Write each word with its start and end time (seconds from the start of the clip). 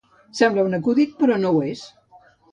Sembla 0.37 0.63
un 0.69 0.77
acudit, 0.77 1.11
però 1.19 1.37
no 1.43 1.51
ho 1.57 1.59
és. 1.73 1.85